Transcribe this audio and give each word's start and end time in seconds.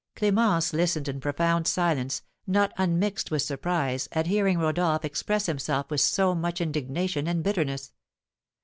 Clémence 0.15 0.73
listened 0.73 1.07
in 1.07 1.19
profound 1.21 1.67
silence, 1.67 2.23
not 2.47 2.71
unmixed 2.75 3.29
with 3.29 3.43
surprise, 3.43 4.09
at 4.13 4.25
hearing 4.25 4.57
Rodolph 4.57 5.05
express 5.05 5.45
himself 5.45 5.91
with 5.91 6.01
so 6.01 6.33
much 6.33 6.59
indignation 6.59 7.27
and 7.27 7.43
bitterness. 7.43 7.93